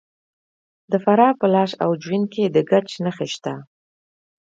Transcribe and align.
د 0.91 0.93
فراه 1.03 1.33
په 1.39 1.47
لاش 1.53 1.71
او 1.83 1.91
جوین 2.03 2.23
کې 2.33 2.43
د 2.55 2.57
ګچ 2.69 2.89
نښې 3.03 3.27
شته. 3.33 3.53